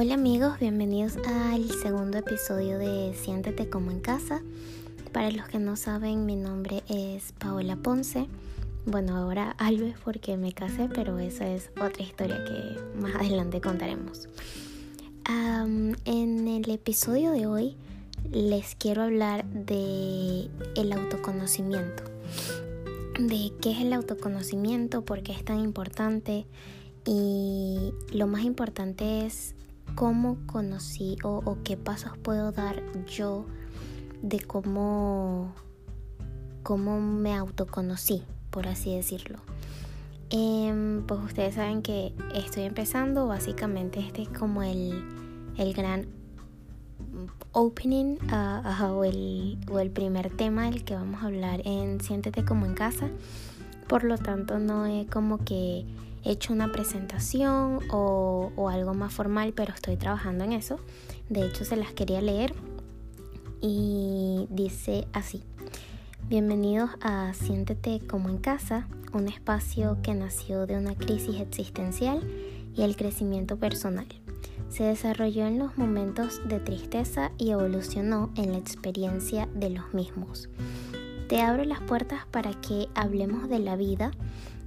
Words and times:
Hola 0.00 0.14
amigos, 0.14 0.60
bienvenidos 0.60 1.16
al 1.26 1.68
segundo 1.82 2.18
episodio 2.18 2.78
de 2.78 3.14
Siéntete 3.14 3.68
como 3.68 3.90
en 3.90 3.98
casa. 3.98 4.42
Para 5.10 5.32
los 5.32 5.48
que 5.48 5.58
no 5.58 5.74
saben, 5.74 6.24
mi 6.24 6.36
nombre 6.36 6.84
es 6.88 7.32
Paola 7.32 7.74
Ponce. 7.74 8.28
Bueno, 8.86 9.16
ahora 9.16 9.56
Alves 9.58 9.96
porque 10.04 10.36
me 10.36 10.52
casé, 10.52 10.88
pero 10.88 11.18
esa 11.18 11.48
es 11.48 11.72
otra 11.82 12.04
historia 12.04 12.36
que 12.44 13.00
más 13.00 13.16
adelante 13.16 13.60
contaremos. 13.60 14.28
en 15.26 16.46
el 16.46 16.70
episodio 16.70 17.32
de 17.32 17.48
hoy 17.48 17.76
les 18.30 18.76
quiero 18.76 19.02
hablar 19.02 19.46
de 19.46 20.48
el 20.76 20.92
autoconocimiento. 20.92 22.04
De 23.18 23.50
qué 23.60 23.72
es 23.72 23.80
el 23.80 23.92
autoconocimiento, 23.92 25.04
por 25.04 25.24
qué 25.24 25.32
es 25.32 25.44
tan 25.44 25.58
importante 25.58 26.46
y 27.04 27.92
lo 28.12 28.28
más 28.28 28.44
importante 28.44 29.26
es 29.26 29.56
cómo 29.94 30.38
conocí 30.46 31.16
o, 31.22 31.58
qué 31.64 31.76
pasos 31.76 32.16
puedo 32.18 32.52
dar 32.52 32.82
yo 33.06 33.46
de 34.22 34.40
cómo, 34.40 35.54
cómo 36.62 37.00
me 37.00 37.34
autoconocí, 37.34 38.22
por 38.50 38.66
así 38.68 38.94
decirlo. 38.94 39.38
Em, 40.30 41.04
pues 41.06 41.20
ustedes 41.20 41.54
saben 41.54 41.82
que 41.82 42.12
estoy 42.34 42.64
empezando, 42.64 43.26
básicamente 43.26 44.00
este 44.00 44.22
es 44.22 44.28
como 44.28 44.62
el, 44.62 45.04
el 45.56 45.72
gran 45.72 46.06
opening 47.52 48.18
o, 48.82 49.04
el, 49.04 49.58
o 49.70 49.78
el 49.78 49.90
primer 49.90 50.30
tema 50.30 50.64
del 50.66 50.84
que 50.84 50.94
vamos 50.94 51.22
a 51.22 51.26
hablar 51.26 51.62
en 51.64 52.00
Siéntete 52.00 52.44
como 52.44 52.66
en 52.66 52.74
casa. 52.74 53.08
Por 53.86 54.04
lo 54.04 54.18
tanto, 54.18 54.58
no 54.58 54.86
es 54.86 55.06
como 55.08 55.38
que 55.38 55.86
hecho 56.24 56.52
una 56.52 56.70
presentación 56.72 57.80
o, 57.90 58.68
algo 58.70 58.94
más 58.94 59.12
formal, 59.12 59.52
pero 59.54 59.72
estoy 59.72 59.96
trabajando 59.96 60.44
en 60.44 60.52
eso. 60.52 60.78
De 61.28 61.46
hecho, 61.46 61.64
se 61.64 61.76
las 61.76 61.92
quería 61.92 62.20
leer 62.20 62.54
y 63.60 64.46
dice 64.50 65.06
así. 65.12 65.42
Bienvenidos 66.28 66.90
a 67.00 67.32
Siéntete 67.34 68.00
como 68.06 68.28
en 68.28 68.38
casa, 68.38 68.86
un 69.12 69.28
espacio 69.28 69.98
que 70.02 70.14
nació 70.14 70.66
de 70.66 70.76
una 70.76 70.94
crisis 70.94 71.40
existencial 71.40 72.20
y 72.76 72.82
el 72.82 72.96
crecimiento 72.96 73.56
personal. 73.56 74.06
Se 74.68 74.84
desarrolló 74.84 75.46
en 75.46 75.58
los 75.58 75.78
momentos 75.78 76.46
de 76.46 76.60
tristeza 76.60 77.32
y 77.38 77.50
evolucionó 77.50 78.30
en 78.36 78.52
la 78.52 78.58
experiencia 78.58 79.48
de 79.54 79.70
los 79.70 79.94
mismos. 79.94 80.50
Te 81.28 81.40
abro 81.40 81.64
las 81.64 81.80
puertas 81.80 82.26
para 82.30 82.52
que 82.60 82.88
hablemos 82.94 83.48
de 83.48 83.58
la 83.58 83.76
vida, 83.76 84.12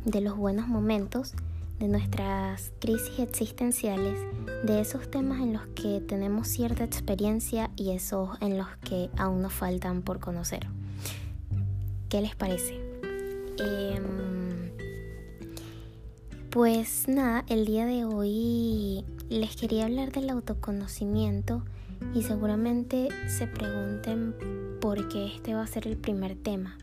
de 0.05 0.21
los 0.21 0.37
buenos 0.37 0.67
momentos, 0.67 1.33
de 1.79 1.87
nuestras 1.87 2.71
crisis 2.79 3.19
existenciales, 3.19 4.19
de 4.63 4.81
esos 4.81 5.09
temas 5.09 5.41
en 5.41 5.53
los 5.53 5.65
que 5.67 5.99
tenemos 6.01 6.47
cierta 6.47 6.83
experiencia 6.83 7.71
y 7.75 7.91
esos 7.91 8.29
en 8.41 8.57
los 8.57 8.67
que 8.83 9.09
aún 9.17 9.41
nos 9.41 9.53
faltan 9.53 10.01
por 10.01 10.19
conocer. 10.19 10.67
¿Qué 12.09 12.21
les 12.21 12.35
parece? 12.35 12.79
Em, 13.59 14.71
pues 16.49 17.07
nada, 17.07 17.45
el 17.47 17.65
día 17.65 17.85
de 17.85 18.05
hoy 18.05 19.05
les 19.29 19.55
quería 19.55 19.85
hablar 19.85 20.11
del 20.11 20.29
autoconocimiento 20.29 21.63
y 22.13 22.23
seguramente 22.23 23.09
se 23.27 23.47
pregunten 23.47 24.35
por 24.81 25.07
qué 25.07 25.27
este 25.27 25.53
va 25.53 25.63
a 25.63 25.67
ser 25.67 25.87
el 25.87 25.97
primer 25.97 26.35
tema. 26.35 26.77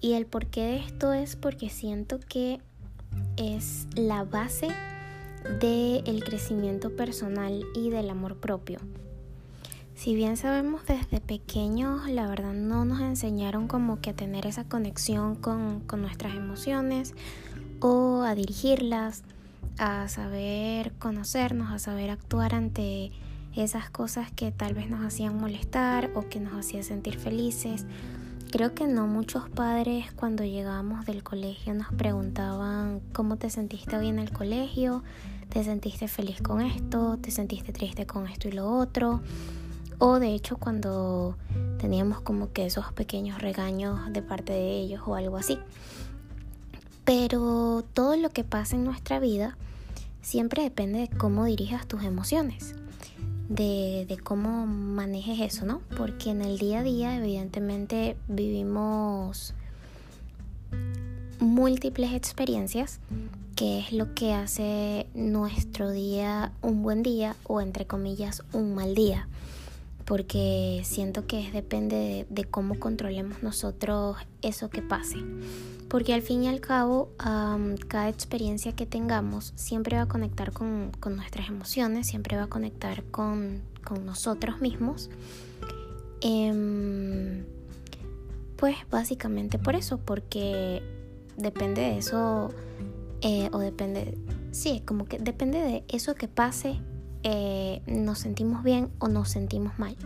Y 0.00 0.14
el 0.14 0.26
porqué 0.26 0.62
de 0.62 0.76
esto 0.76 1.12
es 1.12 1.36
porque 1.36 1.68
siento 1.68 2.18
que 2.20 2.60
es 3.36 3.86
la 3.94 4.24
base 4.24 4.68
del 5.60 6.24
crecimiento 6.24 6.94
personal 6.96 7.64
y 7.74 7.90
del 7.90 8.08
amor 8.10 8.36
propio. 8.36 8.78
Si 9.94 10.14
bien 10.14 10.38
sabemos 10.38 10.86
desde 10.86 11.20
pequeños, 11.20 12.08
la 12.08 12.26
verdad 12.26 12.54
no 12.54 12.86
nos 12.86 13.00
enseñaron 13.00 13.68
como 13.68 14.00
que 14.00 14.10
a 14.10 14.16
tener 14.16 14.46
esa 14.46 14.64
conexión 14.64 15.34
con, 15.34 15.80
con 15.80 16.00
nuestras 16.00 16.34
emociones 16.34 17.14
o 17.80 18.22
a 18.22 18.34
dirigirlas, 18.34 19.22
a 19.78 20.08
saber 20.08 20.92
conocernos, 20.98 21.70
a 21.70 21.78
saber 21.78 22.08
actuar 22.08 22.54
ante 22.54 23.12
esas 23.54 23.90
cosas 23.90 24.30
que 24.30 24.52
tal 24.52 24.72
vez 24.72 24.88
nos 24.88 25.04
hacían 25.04 25.36
molestar 25.36 26.10
o 26.14 26.28
que 26.28 26.40
nos 26.40 26.54
hacían 26.54 26.84
sentir 26.84 27.18
felices 27.18 27.84
Creo 28.50 28.74
que 28.74 28.88
no 28.88 29.06
muchos 29.06 29.48
padres 29.48 30.12
cuando 30.12 30.42
llegábamos 30.42 31.06
del 31.06 31.22
colegio 31.22 31.72
nos 31.72 31.92
preguntaban 31.92 33.00
cómo 33.12 33.36
te 33.36 33.48
sentiste 33.48 33.96
hoy 33.96 34.08
en 34.08 34.18
el 34.18 34.32
colegio, 34.32 35.04
te 35.50 35.62
sentiste 35.62 36.08
feliz 36.08 36.42
con 36.42 36.60
esto, 36.60 37.16
te 37.22 37.30
sentiste 37.30 37.72
triste 37.72 38.06
con 38.06 38.26
esto 38.26 38.48
y 38.48 38.52
lo 38.52 38.68
otro. 38.68 39.20
O 39.98 40.18
de 40.18 40.34
hecho 40.34 40.56
cuando 40.56 41.36
teníamos 41.78 42.22
como 42.22 42.52
que 42.52 42.66
esos 42.66 42.92
pequeños 42.92 43.40
regaños 43.40 44.12
de 44.12 44.20
parte 44.20 44.52
de 44.52 44.80
ellos 44.80 45.02
o 45.06 45.14
algo 45.14 45.36
así. 45.36 45.56
Pero 47.04 47.84
todo 47.94 48.16
lo 48.16 48.30
que 48.30 48.42
pasa 48.42 48.74
en 48.74 48.82
nuestra 48.82 49.20
vida 49.20 49.56
siempre 50.22 50.64
depende 50.64 50.98
de 50.98 51.08
cómo 51.08 51.44
dirijas 51.44 51.86
tus 51.86 52.02
emociones 52.02 52.74
de, 53.50 54.18
cómo 54.22 54.64
manejes 54.64 55.40
eso, 55.40 55.66
¿no? 55.66 55.82
Porque 55.96 56.30
en 56.30 56.40
el 56.40 56.58
día 56.58 56.80
a 56.80 56.82
día 56.82 57.16
evidentemente 57.16 58.16
vivimos 58.28 59.54
múltiples 61.40 62.12
experiencias, 62.12 63.00
que 63.56 63.80
es 63.80 63.92
lo 63.92 64.14
que 64.14 64.34
hace 64.34 65.08
nuestro 65.14 65.90
día 65.90 66.52
un 66.62 66.82
buen 66.82 67.02
día 67.02 67.34
o 67.42 67.60
entre 67.60 67.86
comillas 67.86 68.44
un 68.52 68.74
mal 68.74 68.94
día. 68.94 69.26
Porque 70.10 70.82
siento 70.82 71.28
que 71.28 71.52
depende 71.52 71.96
de, 71.96 72.26
de 72.28 72.44
cómo 72.44 72.80
controlemos 72.80 73.44
nosotros 73.44 74.16
eso 74.42 74.68
que 74.68 74.82
pase 74.82 75.18
porque 75.90 76.14
al 76.14 76.22
fin 76.22 76.44
y 76.44 76.48
al 76.48 76.60
cabo 76.60 77.10
cada 77.88 78.08
experiencia 78.08 78.72
que 78.76 78.86
tengamos 78.86 79.52
siempre 79.56 79.96
va 79.96 80.02
a 80.02 80.08
conectar 80.08 80.52
con, 80.52 80.92
nuestras 81.04 81.48
emociones, 81.48 82.06
siempre 82.06 82.36
va 82.36 82.44
a 82.44 82.46
conectar 82.46 83.02
con, 83.10 83.60
nosotros 84.04 84.60
mismos. 84.60 85.10
Em, 86.20 87.44
pues 88.56 88.76
básicamente 88.88 89.58
por 89.58 89.74
eso, 89.74 89.98
porque 89.98 90.80
depende 91.36 91.80
de 91.80 91.98
eso, 91.98 92.50
eh, 93.20 93.48
o 93.52 93.58
depende, 93.58 94.16
sí, 94.52 94.82
como 94.86 95.06
que 95.06 95.18
depende 95.18 95.58
de 95.58 95.84
eso 95.88 96.14
que 96.14 96.28
pase, 96.28 96.78
eh, 97.22 97.82
nos 97.86 98.18
sentimos 98.18 98.62
bien 98.62 98.90
o 98.98 99.08
nos 99.08 99.30
sentimos 99.30 99.78
mal. 99.78 99.96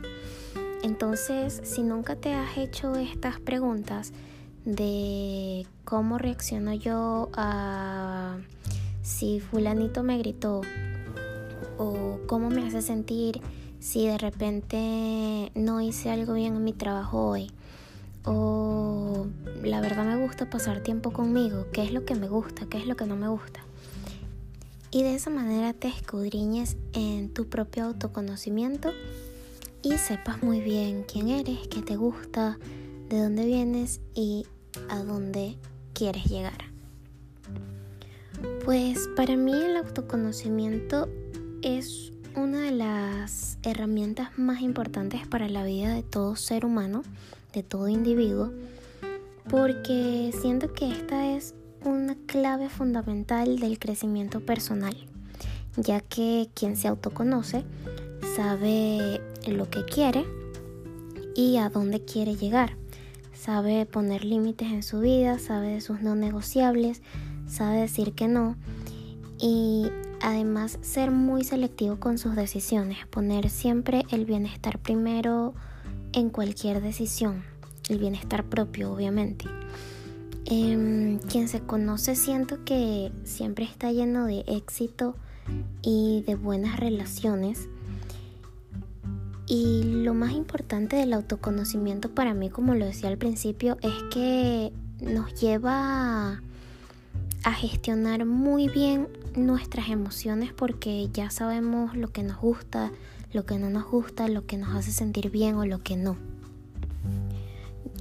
Entonces, 0.83 1.61
si 1.65 1.83
nunca 1.83 2.17
te 2.17 2.35
has 2.35 2.57
hecho 2.59 2.95
estas 2.97 3.41
preguntas, 3.41 4.13
de 4.65 5.67
cómo 5.85 6.19
reacciono 6.19 6.73
yo 6.73 7.29
a 7.35 8.39
si 9.03 9.41
fulanito 9.41 10.03
me 10.03 10.19
gritó 10.19 10.63
o 11.77 12.19
cómo 12.27 12.49
me 12.49 12.67
hace 12.67 12.81
sentir 12.81 13.43
si 13.79 14.07
de 14.07 14.17
repente 14.17 15.53
no 15.55 15.83
hice 15.83 16.11
algo 16.11 16.33
bien 16.33 16.57
en 16.57 16.65
mi 16.65 16.73
trabajo 16.73 17.27
hoy 17.29 17.51
o 18.25 19.27
la 19.63 19.83
verdad 19.83 20.05
me 20.07 20.17
gusta 20.17 20.49
pasar 20.49 20.81
tiempo 20.81 21.13
conmigo, 21.13 21.67
qué 21.73 21.83
es 21.83 21.93
lo 21.93 22.07
que 22.07 22.15
me 22.15 22.29
gusta, 22.29 22.65
qué 22.67 22.79
es 22.79 22.87
lo 22.87 22.97
que 22.97 23.05
no 23.05 23.17
me 23.17 23.29
gusta. 23.29 23.64
Y 24.95 25.03
de 25.03 25.17
esa 25.17 25.29
manera 25.29 25.73
te 25.73 25.89
escudriñes 25.89 26.77
en 26.93 27.29
tu 27.29 27.49
propio 27.49 27.87
autoconocimiento 27.87 28.93
y 29.83 29.99
sepas 29.99 30.41
muy 30.41 30.61
bien 30.61 31.03
quién 31.03 31.31
eres, 31.31 31.67
qué 31.67 31.83
te 31.83 31.97
gusta, 31.97 32.61
de 33.09 33.21
dónde 33.21 33.45
vienes 33.45 34.01
y 34.15 34.47
a 34.89 35.03
dónde 35.03 35.59
quieres 35.95 36.27
llegar. 36.27 36.67
Pues 38.65 39.09
para 39.17 39.35
mí 39.35 39.53
el 39.53 39.79
autoconocimiento 39.79 41.09
es 41.63 42.13
una 42.37 42.61
de 42.61 42.71
las 42.71 43.59
herramientas 43.65 44.39
más 44.39 44.61
importantes 44.61 45.27
para 45.27 45.49
la 45.49 45.65
vida 45.65 45.93
de 45.93 46.05
todo 46.05 46.37
ser 46.37 46.65
humano, 46.65 47.03
de 47.53 47.65
todo 47.65 47.89
individuo, 47.89 48.53
porque 49.51 50.31
siento 50.41 50.73
que 50.73 50.93
esta 50.93 51.35
es 51.35 51.57
una 51.85 52.17
clave 52.27 52.69
fundamental 52.69 53.59
del 53.59 53.79
crecimiento 53.79 54.41
personal, 54.41 54.97
ya 55.77 56.01
que 56.01 56.49
quien 56.55 56.77
se 56.77 56.89
autoconoce 56.89 57.65
sabe 58.37 59.21
lo 59.47 59.69
que 59.71 59.85
quiere 59.85 60.25
y 61.37 61.59
a 61.59 61.69
dónde 61.69 62.05
quiere 62.05 62.37
llegar 62.37 62.77
sabe 63.45 63.85
poner 63.85 64.25
límites 64.25 64.73
en 64.73 64.83
su 64.83 65.01
vida, 65.01 65.39
sabe 65.39 65.75
de 65.75 65.81
sus 65.83 66.01
no 66.01 66.15
negociables, 66.15 67.03
sabe 67.47 67.81
decir 67.81 68.15
que 68.15 68.27
no 68.27 68.57
y 69.39 69.87
además 70.23 70.79
ser 70.81 71.11
muy 71.11 71.45
selectivo 71.45 72.01
con 72.01 72.17
sus 72.17 72.37
decisiones, 72.37 73.07
poner 73.09 73.51
siempre 73.51 74.05
el 74.11 74.25
bienestar 74.25 74.79
primero 74.79 75.53
en 76.15 76.31
cualquier 76.31 76.81
decisión, 76.81 77.45
el 77.91 77.99
bienestar 77.99 78.45
propio 78.45 78.91
obviamente. 78.91 79.45
Em, 80.47 81.19
quien 81.21 81.49
se 81.49 81.61
conoce 81.61 82.17
siento 82.17 82.65
que 82.65 83.13
siempre 83.25 83.65
está 83.65 83.93
lleno 83.93 84.27
de 84.27 84.45
éxito 84.47 85.17
y 85.83 86.23
de 86.27 86.35
buenas 86.35 86.79
relaciones. 86.79 87.69
Y 89.47 89.83
lo 90.03 90.15
más 90.15 90.33
importante 90.33 90.97
del 90.97 91.13
autoconocimiento 91.13 92.11
para 92.15 92.35
mí, 92.35 92.51
como 92.51 92.75
lo 92.75 92.85
decía 92.87 93.09
al 93.09 93.19
principio, 93.19 93.79
es 93.83 93.95
que 94.13 94.73
nos 95.01 95.35
lleva 95.41 96.41
a 97.45 97.53
gestionar 97.53 98.25
muy 98.25 98.69
bien 98.69 99.09
nuestras 99.37 99.89
emociones 99.89 100.53
porque 100.53 101.09
ya 101.13 101.31
sabemos 101.31 101.95
lo 101.97 102.11
que 102.11 102.23
nos 102.23 102.39
gusta, 102.39 102.91
lo 103.33 103.45
que 103.45 103.59
no 103.59 103.69
nos 103.69 103.85
gusta, 103.85 104.29
lo 104.29 104.47
que 104.47 104.57
nos 104.57 104.75
hace 104.75 104.93
sentir 104.93 105.31
bien 105.31 105.57
o 105.57 105.67
lo 105.67 105.83
que 105.83 105.97
no. 105.97 106.17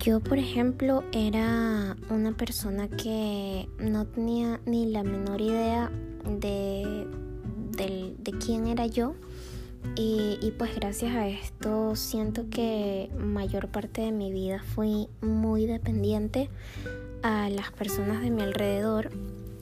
Yo, 0.04 0.20
por 0.20 0.38
ejemplo, 0.38 1.06
era 1.14 1.96
una 2.10 2.36
persona 2.36 2.90
que 2.90 3.70
no 3.80 4.06
tenía 4.06 4.60
ni 4.66 4.88
la 4.88 5.02
menor 5.02 5.40
idea 5.40 5.90
de, 6.26 7.08
de, 7.72 8.32
quién 8.34 8.68
era 8.68 8.86
yo. 8.86 9.16
Y, 9.96 10.40
y, 10.42 10.52
pues 10.58 10.76
gracias 10.76 11.16
a 11.16 11.30
esto 11.30 11.96
siento 11.96 12.50
que 12.50 13.12
mayor 13.18 13.70
parte 13.70 14.02
de 14.02 14.12
mi 14.12 14.30
vida 14.30 14.62
fui 14.76 15.08
muy 15.22 15.68
dependiente 15.68 16.50
a 17.22 17.50
las 17.50 17.72
personas 17.72 18.22
de 18.22 18.30
mi 18.30 18.42
alrededor 18.42 19.10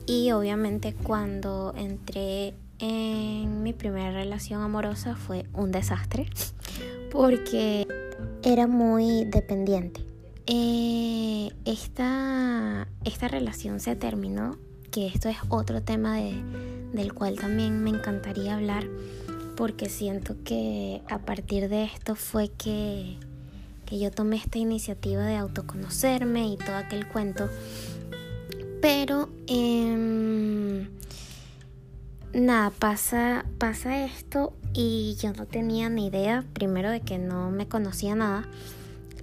y 0.07 0.31
obviamente 0.31 0.95
cuando 1.03 1.71
entré 1.77 2.55
en 2.79 3.61
mi 3.61 3.73
primera 3.73 4.09
relación 4.09 4.63
amorosa 4.63 5.15
fue 5.15 5.45
un 5.53 5.71
desastre 5.71 6.25
porque 7.11 7.85
era 8.41 8.65
muy 8.65 9.25
dependiente. 9.25 10.10
Eh, 10.47 11.51
esta, 11.65 12.87
esta 13.03 13.27
relación 13.27 13.79
se 13.79 13.95
terminó, 13.95 14.57
que 14.91 15.07
esto 15.07 15.29
es 15.29 15.37
otro 15.49 15.81
tema 15.81 16.17
de, 16.17 16.33
del 16.93 17.13
cual 17.13 17.39
también 17.39 17.83
me 17.83 17.91
encantaría 17.91 18.55
hablar 18.55 18.87
porque 19.55 19.89
siento 19.89 20.35
que 20.43 21.01
a 21.09 21.19
partir 21.19 21.69
de 21.69 21.83
esto 21.83 22.15
fue 22.15 22.49
que 22.49 23.17
que 23.91 23.99
yo 23.99 24.09
tomé 24.09 24.37
esta 24.37 24.57
iniciativa 24.57 25.21
de 25.25 25.35
autoconocerme 25.35 26.47
y 26.47 26.55
todo 26.55 26.77
aquel 26.77 27.09
cuento. 27.09 27.49
Pero 28.81 29.27
em, 29.47 30.87
nada, 32.31 32.69
pasa, 32.69 33.43
pasa 33.57 34.05
esto 34.05 34.53
y 34.73 35.17
yo 35.21 35.33
no 35.33 35.45
tenía 35.45 35.89
ni 35.89 36.07
idea, 36.07 36.45
primero 36.53 36.89
de 36.89 37.01
que 37.01 37.17
no 37.17 37.51
me 37.51 37.67
conocía 37.67 38.15
nada. 38.15 38.47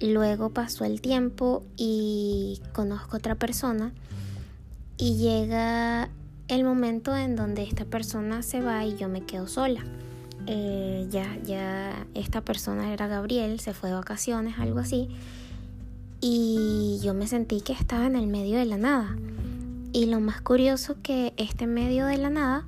Luego 0.01 0.49
pasó 0.51 0.85
el 0.85 1.01
tiempo 1.01 1.63
y 1.75 2.61
conozco 2.73 3.17
otra 3.17 3.35
persona 3.35 3.93
y 4.97 5.17
llega 5.17 6.09
el 6.47 6.63
momento 6.63 7.15
en 7.15 7.35
donde 7.35 7.63
esta 7.63 7.85
persona 7.85 8.41
se 8.41 8.61
va 8.61 8.85
y 8.85 8.95
yo 8.97 9.07
me 9.07 9.25
quedo 9.25 9.47
sola. 9.47 9.83
Eh, 10.47 11.07
ya, 11.09 11.37
ya 11.43 12.05
esta 12.15 12.41
persona 12.41 12.91
era 12.91 13.07
Gabriel, 13.07 13.59
se 13.59 13.73
fue 13.73 13.89
de 13.89 13.95
vacaciones, 13.95 14.57
algo 14.57 14.79
así, 14.79 15.09
y 16.21 16.99
yo 17.03 17.13
me 17.13 17.27
sentí 17.27 17.61
que 17.61 17.73
estaba 17.73 18.07
en 18.07 18.15
el 18.15 18.27
medio 18.27 18.57
de 18.57 18.65
la 18.65 18.77
nada. 18.77 19.15
Y 19.91 20.05
lo 20.05 20.19
más 20.19 20.41
curioso 20.41 20.95
que 21.01 21.33
este 21.37 21.67
medio 21.67 22.05
de 22.05 22.17
la 22.17 22.29
nada 22.29 22.65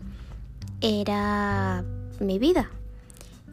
era 0.81 1.83
mi 2.19 2.39
vida. 2.39 2.69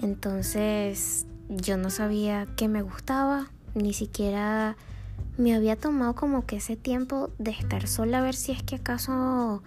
Entonces 0.01 1.27
yo 1.49 1.77
no 1.77 1.91
sabía 1.91 2.47
qué 2.57 2.69
me 2.69 2.83
gustaba, 2.83 3.51
ni 3.79 3.93
siquiera 3.93 4.77
me 5.37 5.55
había 5.55 5.77
tomado 5.77 6.15
como 6.15 6.45
que 6.47 6.57
ese 6.57 6.77
tiempo 6.77 7.31
de 7.39 7.53
estar 7.53 7.87
sola 7.87 8.19
a 8.19 8.23
ver 8.23 8.35
si 8.35 8.53
es 8.53 8.63
que 8.63 8.77
acaso 8.77 9.63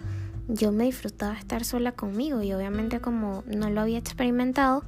yo 0.48 0.72
me 0.72 0.84
disfrutaba 0.84 1.34
estar 1.34 1.64
sola 1.64 1.92
conmigo 1.92 2.42
y 2.42 2.52
obviamente 2.52 3.00
como 3.00 3.42
no 3.46 3.70
lo 3.70 3.80
había 3.80 3.98
experimentado, 3.98 4.84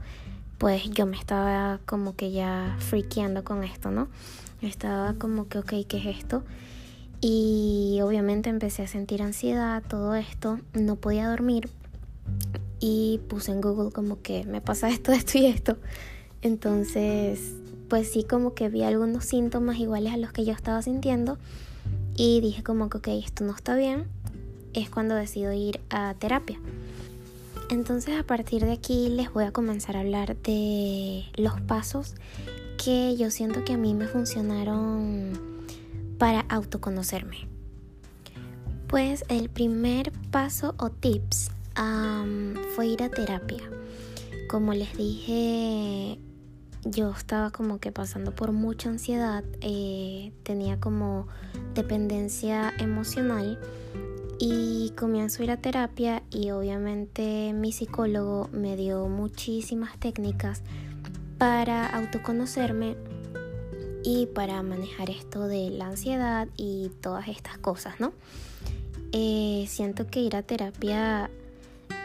pues 0.58 0.90
yo 0.90 1.06
me 1.06 1.16
estaba 1.16 1.80
como 1.86 2.16
que 2.16 2.32
ya 2.32 2.76
friqueando 2.78 3.44
con 3.44 3.64
esto, 3.64 3.90
¿no? 3.90 4.08
Estaba 4.60 5.14
como 5.14 5.48
que, 5.48 5.58
ok, 5.58 5.72
¿qué 5.88 5.98
es 5.98 6.18
esto? 6.18 6.42
Y 7.20 8.00
obviamente 8.02 8.50
empecé 8.50 8.82
a 8.82 8.86
sentir 8.86 9.22
ansiedad, 9.22 9.82
todo 9.88 10.14
esto, 10.14 10.58
no 10.74 10.96
podía 10.96 11.28
dormir 11.28 11.70
y 12.80 13.20
puse 13.28 13.52
en 13.52 13.60
Google 13.60 13.92
como 13.92 14.20
que 14.20 14.44
me 14.44 14.60
pasa 14.60 14.90
esto, 14.90 15.12
esto 15.12 15.38
y 15.38 15.46
esto. 15.46 15.78
Entonces, 16.42 17.54
pues 17.88 18.10
sí, 18.10 18.24
como 18.24 18.54
que 18.54 18.68
vi 18.68 18.82
algunos 18.82 19.24
síntomas 19.24 19.78
iguales 19.78 20.12
a 20.12 20.16
los 20.16 20.32
que 20.32 20.44
yo 20.44 20.52
estaba 20.52 20.82
sintiendo 20.82 21.38
y 22.16 22.40
dije 22.40 22.62
como 22.62 22.88
que, 22.88 22.98
ok, 22.98 23.08
esto 23.08 23.44
no 23.44 23.54
está 23.54 23.76
bien, 23.76 24.06
es 24.72 24.90
cuando 24.90 25.14
decido 25.14 25.52
ir 25.52 25.80
a 25.90 26.14
terapia. 26.14 26.58
Entonces 27.70 28.18
a 28.18 28.24
partir 28.24 28.64
de 28.64 28.72
aquí 28.72 29.08
les 29.08 29.32
voy 29.32 29.44
a 29.44 29.52
comenzar 29.52 29.96
a 29.96 30.00
hablar 30.00 30.36
de 30.36 31.24
los 31.36 31.60
pasos 31.62 32.14
que 32.82 33.16
yo 33.16 33.30
siento 33.30 33.64
que 33.64 33.72
a 33.72 33.78
mí 33.78 33.94
me 33.94 34.06
funcionaron 34.06 35.32
para 36.18 36.40
autoconocerme. 36.40 37.48
Pues 38.88 39.24
el 39.28 39.48
primer 39.48 40.12
paso 40.30 40.74
o 40.78 40.90
tips 40.90 41.50
fue 42.76 42.86
ir 42.88 43.02
a 43.02 43.08
terapia. 43.08 43.62
Como 44.48 44.74
les 44.74 44.96
dije, 44.96 46.18
yo 46.84 47.10
estaba 47.10 47.50
como 47.50 47.78
que 47.78 47.92
pasando 47.92 48.34
por 48.34 48.52
mucha 48.52 48.90
ansiedad, 48.90 49.44
eh, 49.60 50.32
tenía 50.42 50.78
como 50.78 51.26
dependencia 51.74 52.72
emocional 52.78 53.58
y 54.38 54.92
comienzo 54.96 55.42
a 55.42 55.44
ir 55.44 55.50
a 55.50 55.56
terapia 55.56 56.22
y 56.30 56.50
obviamente 56.50 57.52
mi 57.54 57.72
psicólogo 57.72 58.48
me 58.52 58.76
dio 58.76 59.08
muchísimas 59.08 59.98
técnicas 59.98 60.62
para 61.38 61.86
autoconocerme 61.86 62.96
y 64.02 64.26
para 64.26 64.62
manejar 64.62 65.08
esto 65.08 65.46
de 65.48 65.70
la 65.70 65.86
ansiedad 65.86 66.48
y 66.56 66.90
todas 67.00 67.28
estas 67.28 67.56
cosas, 67.58 68.00
¿no? 68.00 68.12
Eh, 69.12 69.64
siento 69.68 70.06
que 70.08 70.20
ir 70.20 70.36
a 70.36 70.42
terapia 70.42 71.30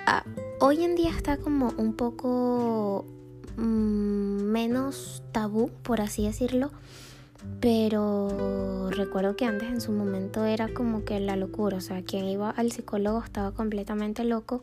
ah, 0.05 0.23
hoy 0.59 0.83
en 0.83 0.95
día 0.95 1.09
está 1.09 1.37
como 1.37 1.73
un 1.77 1.93
poco 1.93 3.05
mm, 3.59 4.43
menos 4.51 5.21
tabú, 5.31 5.69
por 5.83 6.01
así 6.01 6.25
decirlo 6.25 6.71
pero 7.61 8.89
recuerdo 8.89 9.35
que 9.35 9.45
antes 9.45 9.69
en 9.69 9.81
su 9.81 9.91
momento 9.91 10.45
era 10.45 10.73
como 10.73 11.03
que 11.03 11.19
la 11.19 11.35
locura, 11.35 11.77
o 11.77 11.81
sea, 11.81 12.01
quien 12.03 12.25
iba 12.25 12.49
al 12.49 12.71
psicólogo 12.71 13.23
estaba 13.23 13.51
completamente 13.51 14.23
loco 14.23 14.61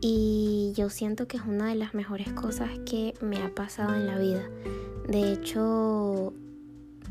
y 0.00 0.72
yo 0.76 0.90
siento 0.90 1.26
que 1.26 1.36
es 1.36 1.44
una 1.44 1.68
de 1.68 1.74
las 1.74 1.94
mejores 1.94 2.32
cosas 2.32 2.70
que 2.84 3.14
me 3.20 3.38
ha 3.42 3.54
pasado 3.54 3.94
en 3.94 4.06
la 4.06 4.18
vida. 4.18 4.42
De 5.08 5.32
hecho, 5.32 6.32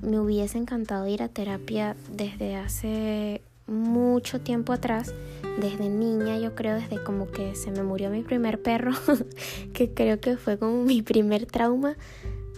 me 0.01 0.20
hubiese 0.20 0.58
encantado 0.58 1.08
ir 1.08 1.24
a 1.24 1.30
terapia 1.30 1.96
desde 2.12 2.56
hace 2.56 3.42
mucho 3.68 4.39
tiempo 4.42 4.74
atrás, 4.74 5.13
desde 5.60 5.90
niña, 5.90 6.38
yo 6.38 6.56
creo, 6.56 6.76
desde 6.76 7.04
como 7.04 7.28
que 7.28 7.56
se 7.56 7.72
me 7.72 7.84
murió 7.84 8.10
mi 8.10 8.24
primer 8.24 8.62
perro, 8.62 8.92
que 9.74 9.94
creo 9.94 10.20
que 10.20 10.38
fue 10.38 10.58
como 10.58 10.84
mi 10.84 11.02
primer 11.02 11.46
trauma 11.46 11.96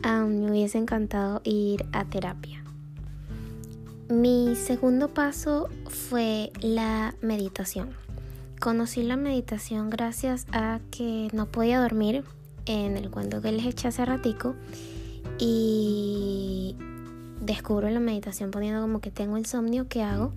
me 0.03 0.51
hubiese 0.51 0.77
encantado 0.77 1.41
ir 1.43 1.85
a 1.91 2.05
terapia. 2.05 2.63
Mi 4.09 4.55
segundo 4.55 5.09
paso 5.09 5.69
fue 5.87 6.51
la 6.61 7.15
meditación. 7.21 7.89
Conocí 8.59 9.03
la 9.03 9.17
meditación 9.17 9.89
gracias 9.89 10.47
a 10.51 10.79
que 10.91 11.27
no 11.33 11.47
podía 11.47 11.81
dormir 11.81 12.23
en 12.65 12.97
el 12.97 13.09
cuento 13.11 13.41
que 13.41 13.51
les 13.51 13.65
eché 13.65 13.89
hace 13.89 14.05
ratico 14.05 14.55
y 15.37 16.75
descubro 17.41 17.89
la 17.89 17.99
meditación 17.99 18.49
poniendo 18.49 18.81
como 18.81 18.99
que 18.99 19.11
tengo 19.11 19.37
insomnio, 19.37 19.87
¿qué 19.87 20.03
hago? 20.03 20.31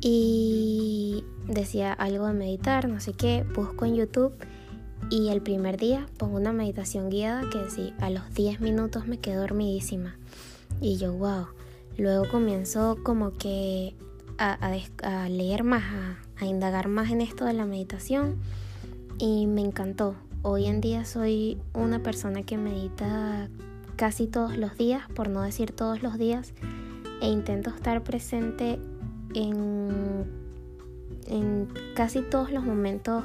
Y 0.00 1.24
decía 1.46 1.92
algo 1.92 2.26
de 2.26 2.32
meditar, 2.32 2.88
no 2.88 3.00
sé 3.00 3.12
qué, 3.12 3.44
busco 3.54 3.84
en 3.84 3.96
YouTube 3.96 4.32
y 5.10 5.28
el 5.28 5.42
primer 5.42 5.76
día 5.76 6.06
pongo 6.18 6.36
una 6.36 6.52
meditación 6.52 7.10
guiada 7.10 7.48
que 7.50 7.68
sí, 7.68 7.92
a 8.00 8.10
los 8.10 8.32
10 8.34 8.60
minutos 8.60 9.06
me 9.06 9.18
quedo 9.18 9.40
dormidísima. 9.40 10.16
Y 10.80 10.98
yo, 10.98 11.12
wow. 11.12 11.46
Luego 11.98 12.28
comienzo 12.30 12.98
como 13.02 13.32
que 13.32 13.94
a, 14.38 15.28
leer 15.28 15.64
más, 15.64 15.82
a, 16.38 16.46
indagar 16.46 16.88
más 16.88 17.10
en 17.10 17.20
esto 17.20 17.44
de 17.44 17.52
la 17.52 17.66
meditación. 17.66 18.38
Y 19.18 19.46
me 19.46 19.60
encantó. 19.62 20.14
Hoy 20.42 20.66
en 20.66 20.80
día 20.80 21.04
soy 21.04 21.58
una 21.74 22.02
persona 22.02 22.42
que 22.44 22.56
medita 22.56 23.50
casi 23.96 24.26
todos 24.26 24.56
los 24.56 24.78
días, 24.78 25.02
por 25.14 25.28
no 25.28 25.42
decir 25.42 25.72
todos 25.72 26.02
los 26.02 26.16
días. 26.16 26.54
E 27.20 27.28
intento 27.28 27.68
estar 27.68 28.02
presente 28.02 28.78
en, 29.34 30.24
en 31.26 31.68
casi 31.94 32.22
todos 32.22 32.50
los 32.50 32.64
momentos 32.64 33.24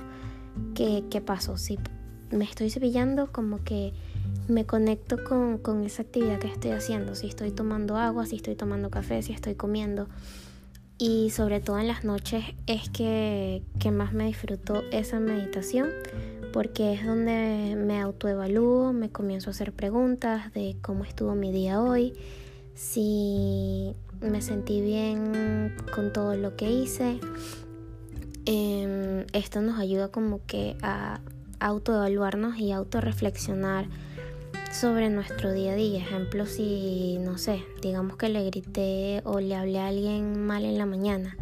qué, 0.74 1.04
qué 1.10 1.22
pasó. 1.22 1.58
Si 1.58 1.78
me 2.32 2.46
estoy 2.46 2.70
cepillando, 2.70 3.32
como 3.32 3.64
que 3.64 3.94
me 4.48 4.66
conecto 4.66 5.24
con, 5.24 5.58
con, 5.58 5.84
esa 5.84 6.04
actividad 6.04 6.40
que 6.40 6.48
estoy 6.48 6.72
haciendo. 6.72 7.16
Si 7.16 7.28
estoy 7.28 7.52
tomando 7.52 7.98
agua, 7.98 8.26
si 8.26 8.36
estoy 8.36 8.56
tomando 8.56 8.90
café, 8.90 9.22
si 9.22 9.34
estoy 9.34 9.56
comiendo. 9.56 10.08
y 10.98 11.30
sobre 11.32 11.60
todo 11.60 11.78
en 11.80 11.88
las 11.88 12.06
noches 12.06 12.46
es 12.68 12.90
que, 12.90 13.64
que 13.80 13.92
más 13.92 14.14
me 14.14 14.26
disfruto 14.28 14.84
esa 14.92 15.20
meditación 15.20 15.90
porque 16.56 16.94
es 16.94 17.06
donde 17.06 17.76
me 17.76 18.00
autoevalúo, 18.00 18.94
me 18.94 19.10
comienzo 19.10 19.50
a 19.50 19.52
hacer 19.52 19.74
preguntas 19.74 20.54
de 20.54 20.78
cómo 20.82 21.04
estuvo 21.04 21.36
mi 21.36 21.52
día 21.52 21.82
hoy, 21.82 22.14
si 22.76 23.94
me 24.22 24.42
sentí 24.42 24.80
bien 24.80 25.75
con 25.96 26.12
todo 26.12 26.36
lo 26.36 26.58
que 26.58 26.70
hice. 26.70 27.20
Em, 28.46 29.26
esto 29.32 29.62
nos 29.62 29.80
ayuda 29.80 30.10
como 30.10 30.46
que 30.46 30.76
a 30.82 31.22
autoevaluarnos 31.60 32.58
y 32.58 32.74
autorreflexionar 32.74 33.86
sobre 34.72 35.10
nuestro 35.10 35.54
día 35.54 35.72
a 35.72 35.76
día. 35.76 36.00
Ejemplo, 36.00 36.46
si, 36.46 37.18
no 37.22 37.38
sé, 37.38 37.64
digamos 37.82 38.18
que 38.18 38.28
le 38.28 38.44
grité 38.44 39.22
o 39.24 39.40
le 39.40 39.56
hablé 39.56 39.80
a 39.80 39.88
alguien 39.88 40.46
mal 40.46 40.66
en 40.66 40.78
la 40.78 40.86
mañana. 40.86 41.38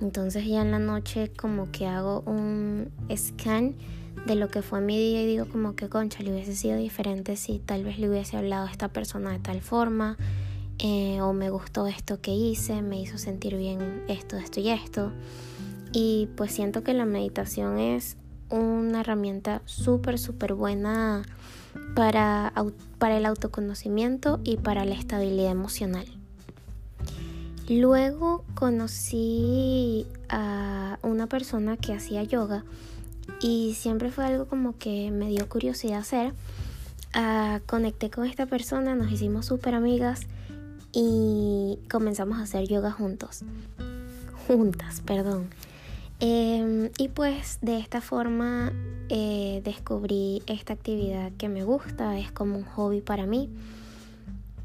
Entonces 0.00 0.46
ya 0.46 0.62
en 0.62 0.70
la 0.70 0.78
noche 0.78 1.32
como 1.36 1.72
que 1.72 1.88
hago 1.88 2.20
un 2.20 2.92
scan 3.14 3.74
de 4.26 4.36
lo 4.36 4.48
que 4.48 4.62
fue 4.62 4.80
mi 4.80 4.96
día 4.96 5.22
y 5.22 5.26
digo 5.26 5.46
como 5.46 5.74
que 5.74 5.88
concha, 5.88 6.22
le 6.22 6.30
hubiese 6.30 6.54
sido 6.54 6.76
diferente 6.76 7.34
si 7.34 7.58
tal 7.58 7.82
vez 7.82 7.98
le 7.98 8.08
hubiese 8.08 8.36
hablado 8.36 8.68
a 8.68 8.70
esta 8.70 8.88
persona 8.88 9.32
de 9.32 9.40
tal 9.40 9.60
forma. 9.60 10.16
Eh, 10.80 11.20
o 11.20 11.32
me 11.32 11.50
gustó 11.50 11.88
esto 11.88 12.20
que 12.20 12.30
hice, 12.30 12.82
me 12.82 13.00
hizo 13.00 13.18
sentir 13.18 13.56
bien 13.56 14.04
esto, 14.08 14.36
esto 14.36 14.60
y 14.60 14.70
esto. 14.70 15.12
Y 15.92 16.28
pues 16.36 16.52
siento 16.52 16.84
que 16.84 16.94
la 16.94 17.04
meditación 17.04 17.78
es 17.78 18.16
una 18.50 19.00
herramienta 19.00 19.62
súper, 19.64 20.18
súper 20.18 20.54
buena 20.54 21.24
para, 21.94 22.52
para 22.98 23.16
el 23.16 23.26
autoconocimiento 23.26 24.40
y 24.44 24.56
para 24.56 24.84
la 24.84 24.94
estabilidad 24.94 25.50
emocional. 25.50 26.06
Luego 27.68 28.44
conocí 28.54 30.06
a 30.28 30.98
una 31.02 31.26
persona 31.26 31.76
que 31.76 31.92
hacía 31.92 32.22
yoga 32.22 32.64
y 33.42 33.74
siempre 33.74 34.10
fue 34.10 34.24
algo 34.24 34.46
como 34.46 34.78
que 34.78 35.10
me 35.10 35.28
dio 35.28 35.48
curiosidad 35.48 35.98
hacer. 35.98 36.32
Uh, 37.14 37.60
conecté 37.66 38.10
con 38.10 38.26
esta 38.26 38.46
persona, 38.46 38.94
nos 38.94 39.10
hicimos 39.10 39.46
súper 39.46 39.74
amigas 39.74 40.26
y 41.00 41.78
comenzamos 41.88 42.38
a 42.38 42.42
hacer 42.42 42.66
yoga 42.66 42.90
juntos. 42.90 43.44
Juntas, 44.48 45.00
perdón. 45.02 45.48
Em, 46.18 46.90
y 46.98 47.06
pues 47.06 47.58
de 47.62 47.78
esta 47.78 48.00
forma 48.00 48.72
eh, 49.08 49.60
descubrí 49.62 50.42
esta 50.48 50.72
actividad 50.72 51.30
que 51.38 51.48
me 51.48 51.62
gusta, 51.62 52.18
es 52.18 52.32
como 52.32 52.56
un 52.56 52.64
hobby 52.64 53.00
para 53.00 53.26
mí 53.26 53.48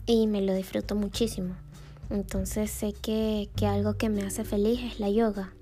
y 0.08 0.26
me 0.26 0.42
lo 0.42 0.56
disfruto 0.56 0.96
muchísimo. 0.96 1.54
Entonces 2.10 2.72
sé 2.72 2.94
que, 2.94 3.50
que 3.56 3.68
algo 3.68 3.94
que 3.94 4.10
me 4.10 4.24
hace 4.24 4.44
feliz 4.44 4.80
es 4.82 5.00
la 5.00 5.12
yoga. 5.12 5.54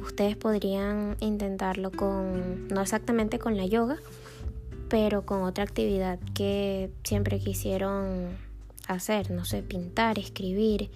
Ustedes 0.00 0.36
podrían 0.36 1.16
intentarlo 1.18 1.90
con, 1.90 2.68
no 2.68 2.80
exactamente 2.80 3.40
con 3.40 3.56
la 3.56 3.66
yoga, 3.66 3.96
pero 4.88 5.26
con 5.26 5.42
otra 5.42 5.64
actividad 5.64 6.20
que 6.34 6.92
siempre 7.02 7.40
quisieron 7.40 8.28
hacer, 8.94 9.30
no 9.30 9.44
sé, 9.44 9.62
pintar, 9.62 10.18
escribir, 10.18 10.90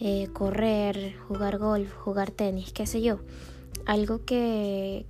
eh, 0.00 0.28
correr, 0.32 1.14
jugar 1.28 1.58
golf, 1.58 1.92
jugar 1.92 2.30
tenis, 2.30 2.72
qué 2.72 2.86
sé 2.86 3.02
yo 3.02 3.20
algo 3.86 4.24
que, 4.24 5.06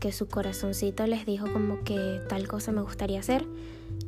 que 0.00 0.12
su 0.12 0.28
corazoncito 0.28 1.06
les 1.06 1.26
dijo 1.26 1.50
como 1.52 1.82
que 1.84 2.20
tal 2.28 2.48
cosa 2.48 2.72
me 2.72 2.82
gustaría 2.82 3.20
hacer, 3.20 3.44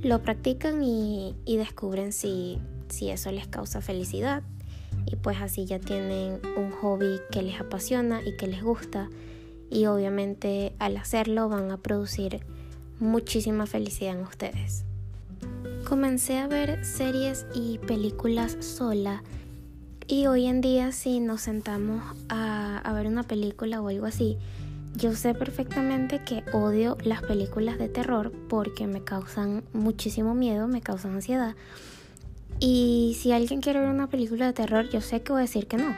lo 0.03 0.23
practican 0.23 0.83
y, 0.83 1.35
descubren 1.47 2.13
si, 2.13 2.59
si 2.89 3.11
eso 3.11 3.31
les 3.33 3.47
causa 3.47 3.81
felicidad. 3.81 4.43
Y 5.07 5.17
pues 5.17 5.41
así 5.41 5.65
ya 5.65 5.79
tienen 5.81 6.41
un 6.57 6.71
hobby 6.71 7.21
que 7.31 7.43
les 7.43 7.61
apasiona 7.61 8.23
y 8.25 8.37
que 8.37 8.47
les 8.47 8.63
gusta. 8.63 9.11
Y 9.71 9.87
obviamente 9.87 10.75
al 10.79 10.97
hacerlo 10.97 11.49
van 11.49 11.71
a 11.71 11.79
producir 11.79 12.41
muchísima 13.01 13.67
felicidad 13.67 14.17
en 14.17 14.23
ustedes. 14.23 14.85
Comencé 15.85 16.39
a 16.39 16.47
ver 16.47 16.85
series 16.85 17.45
y 17.55 17.79
películas 17.79 18.57
sola 18.61 19.23
y 20.07 20.27
hoy 20.27 20.47
en 20.47 20.61
día 20.61 20.93
si 20.93 21.21
nos 21.21 21.43
sentamos 21.43 22.03
a, 22.29 22.91
ver 22.95 23.07
una 23.07 23.23
película 23.25 23.81
o 23.81 23.89
algo 23.89 24.07
así, 24.07 24.39
yo 24.95 25.15
sé 25.15 25.35
perfectamente 25.35 26.23
que 26.25 26.45
odio 26.53 26.97
las 27.03 27.23
películas 27.23 27.79
de 27.79 27.89
terror 27.89 28.33
porque 28.49 28.87
me 28.87 29.03
causan 29.03 29.65
muchísimo 29.73 30.35
miedo, 30.35 30.69
me 30.69 30.81
causan 30.81 31.15
ansiedad. 31.15 31.57
Y 32.59 33.17
si 33.21 33.33
alguien 33.33 33.61
quiere 33.61 33.81
ver 33.81 33.89
una 33.89 34.09
película 34.09 34.47
de 34.47 34.53
terror, 34.53 34.89
yo 34.89 35.01
sé 35.01 35.23
que 35.23 35.33
voy 35.33 35.41
a 35.41 35.43
decir 35.43 35.67
que 35.67 35.79
no. 35.79 35.97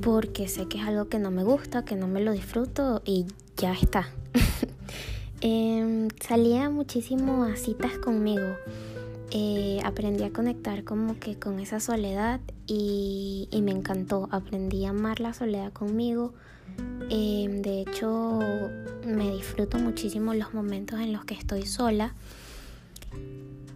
Porque 0.00 0.48
sé 0.48 0.66
que 0.66 0.78
es 0.78 0.84
algo 0.84 1.08
que 1.08 1.18
no 1.18 1.30
me 1.30 1.42
gusta, 1.42 1.84
que 1.84 1.96
no 1.96 2.06
me 2.06 2.22
lo 2.22 2.32
disfruto 2.32 3.02
y 3.04 3.26
ya 3.56 3.72
está. 3.72 4.08
eh, 5.40 6.08
salía 6.20 6.70
muchísimo 6.70 7.44
a 7.44 7.56
citas 7.56 7.98
conmigo. 7.98 8.56
Eh, 9.30 9.80
aprendí 9.84 10.24
a 10.24 10.32
conectar 10.32 10.84
como 10.84 11.18
que 11.18 11.38
con 11.38 11.60
esa 11.60 11.80
soledad 11.80 12.40
y, 12.66 13.48
me 13.62 13.72
encantó. 13.72 14.28
Aprendí 14.30 14.84
a 14.86 14.90
amar 14.90 15.20
la 15.20 15.34
soledad 15.34 15.72
conmigo. 15.72 16.32
Em, 17.10 17.62
de 17.62 17.82
hecho, 17.82 18.38
me 19.06 19.30
disfruto 19.32 19.78
muchísimo 19.78 20.34
los 20.34 20.54
momentos 20.54 21.00
en 21.00 21.12
los 21.12 21.24
que 21.24 21.34
estoy 21.34 21.66
sola. 21.66 22.14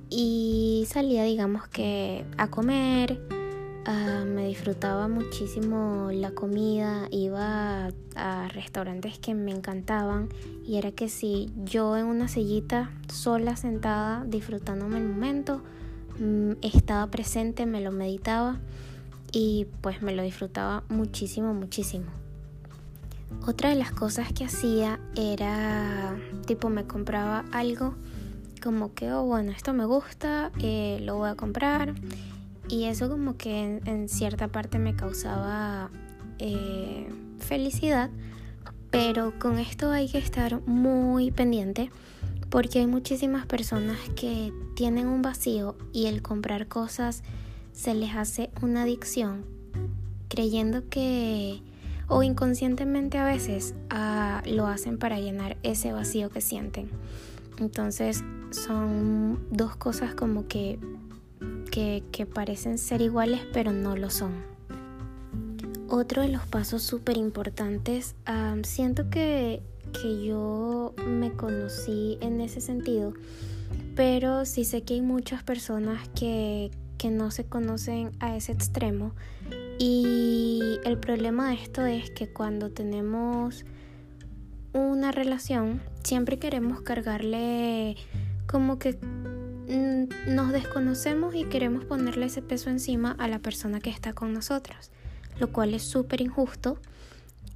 Y 0.09 0.85
salía, 0.89 1.25
digamos 1.25 1.67
que, 1.69 2.25
a 2.37 2.49
comer, 2.49 3.21
Ah, 3.85 4.23
me 4.25 4.47
disfrutaba 4.47 5.09
muchísimo 5.09 6.11
la 6.13 6.31
comida, 6.31 7.09
iba 7.11 7.91
a, 8.15 8.49
restaurantes 8.49 9.19
que 9.19 9.35
me 9.35 9.51
encantaban 9.51 10.29
y 10.65 10.77
era 10.77 10.93
que 10.93 11.09
si 11.09 11.51
yo 11.65 11.97
en 11.97 12.07
una 12.07 12.29
sillita 12.29 12.93
sola 13.13 13.57
sentada 13.57 14.25
disfrutándome 14.25 14.99
el 14.99 15.09
momento, 15.09 15.63
mm, 16.21 16.53
estaba 16.63 17.09
presente, 17.09 17.67
me 17.67 17.81
lo 17.81 17.91
meditaba 17.91 18.61
y 19.33 19.67
pues 19.81 20.01
me 20.01 20.15
lo 20.15 20.23
disfrutaba 20.23 20.85
muchísimo, 20.89 21.53
muchísimo. 21.53 22.07
Otra 23.49 23.71
de 23.71 23.77
las 23.77 23.91
cosas 23.91 24.33
que 24.33 24.45
hacía 24.45 25.01
era 25.17 26.17
tipo 26.47 26.69
me 26.69 26.85
compraba 26.85 27.47
algo 27.51 27.97
como 28.63 28.95
que, 28.95 29.13
oh 29.13 29.25
bueno, 29.25 29.51
esto 29.51 29.73
me 29.73 29.87
gusta, 29.87 30.53
eh, 30.61 31.01
lo 31.03 31.17
voy 31.17 31.31
a 31.31 31.35
comprar 31.35 31.95
y 32.69 32.85
eso 32.85 33.09
como 33.09 33.37
que 33.37 33.81
en, 33.85 34.09
cierta 34.09 34.49
parte 34.49 34.79
me 34.79 34.95
causaba 34.95 35.91
eh, 36.39 37.09
felicidad, 37.39 38.11
pero 38.91 39.39
con 39.39 39.59
esto 39.59 39.91
hay 39.91 40.09
que 40.09 40.19
estar 40.19 40.61
muy 40.67 41.31
pendiente 41.31 41.91
porque 42.51 42.81
hay 42.81 42.87
muchísimas 42.87 43.47
personas 43.47 43.99
que 44.15 44.53
tienen 44.75 45.09
un 45.09 45.23
vacío 45.23 45.77
y 45.93 46.07
el 46.07 46.21
comprar 46.21 46.69
cosas 46.69 47.23
se 47.73 47.95
les 47.95 48.15
hace 48.15 48.51
una 48.61 48.83
adicción, 48.83 49.45
creyendo 50.29 50.89
que 50.89 51.63
o 52.09 52.23
inconscientemente 52.23 53.17
a 53.17 53.25
veces 53.25 53.75
ah, 53.89 54.43
lo 54.45 54.67
hacen 54.67 54.99
para 54.99 55.19
llenar 55.19 55.57
ese 55.63 55.93
vacío 55.93 56.29
que 56.29 56.43
sienten. 56.43 56.91
Entonces 57.59 58.23
son 58.51 59.47
dos 59.51 59.77
cosas 59.77 60.15
como 60.15 60.47
que 60.47 60.79
que, 61.73 62.27
parecen 62.33 62.79
ser 62.79 63.01
iguales 63.01 63.41
pero 63.53 63.73
no 63.73 63.97
lo 63.97 64.11
son. 64.11 64.33
Otro 65.89 66.23
de 66.23 66.29
los 66.29 66.47
pasos 66.47 66.83
súper 66.83 67.17
importantes, 67.17 68.15
siento 68.63 69.11
que, 69.11 69.63
que 70.01 70.25
yo 70.25 70.95
me 71.07 71.33
conocí 71.33 72.19
en 72.21 72.41
ese 72.41 72.61
sentido, 72.61 73.15
pero 73.97 74.45
sí 74.45 74.65
sé 74.65 74.83
que 74.83 74.95
hay 74.95 75.03
muchas 75.03 75.43
personas 75.43 76.09
que, 76.11 76.71
que 76.99 77.11
no 77.11 77.31
se 77.31 77.45
conocen 77.45 78.13
a 78.21 78.37
ese 78.37 78.53
extremo 78.53 79.13
y 79.79 80.79
el 80.85 80.99
problema 80.99 81.49
de 81.49 81.55
esto 81.55 81.85
es 81.87 82.11
que 82.11 82.29
cuando 82.29 82.71
tenemos 82.71 83.65
una 84.73 85.11
relación 85.11 85.83
siempre 86.05 86.39
queremos 86.39 86.83
cargarle 86.83 87.97
como 88.47 88.79
que 88.79 88.99
nos 90.27 90.53
desconocemos 90.53 91.35
y 91.35 91.45
queremos 91.45 91.85
ponerle 91.85 92.27
ese 92.27 92.43
peso 92.43 92.71
encima 92.71 93.13
a 93.19 93.29
la 93.29 93.39
persona 93.39 93.81
que 93.81 93.91
está 93.91 94.13
con 94.13 94.33
nosotros, 94.33 94.91
lo 95.39 95.53
cual 95.53 95.75
es 95.75 95.83
súper 95.83 96.21
injusto 96.21 96.79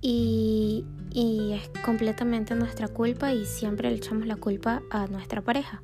y, 0.00 0.84
y, 1.10 1.52
es 1.52 1.68
completamente 1.84 2.54
nuestra 2.54 2.88
culpa 2.88 3.32
y 3.32 3.44
siempre 3.44 3.90
le 3.90 3.96
echamos 3.96 4.26
la 4.26 4.36
culpa 4.36 4.82
a 4.90 5.06
nuestra 5.06 5.42
pareja. 5.42 5.80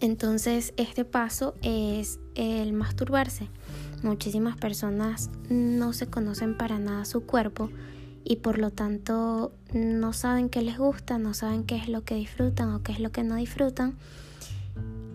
Entonces 0.00 0.74
este 0.76 1.04
paso 1.04 1.54
es 1.62 2.20
el 2.34 2.72
masturbarse. 2.72 3.48
Muchísimas 4.02 4.56
personas 4.56 5.30
no 5.48 5.92
se 5.92 6.06
conocen 6.06 6.56
para 6.56 6.78
nada 6.78 7.04
su 7.04 7.22
cuerpo 7.22 7.70
y 8.24 8.36
por 8.36 8.58
lo 8.58 8.70
tanto 8.70 9.52
no 9.72 10.12
saben 10.12 10.50
qué 10.50 10.62
les 10.62 10.78
gusta, 10.78 11.18
no 11.18 11.34
saben 11.34 11.64
qué 11.64 11.76
es 11.76 11.88
lo 11.88 12.04
que 12.04 12.14
disfrutan 12.14 12.72
o 12.74 12.82
qué 12.82 12.92
es 12.92 13.00
lo 13.00 13.10
que 13.10 13.24
no 13.24 13.36
disfrutan 13.36 13.96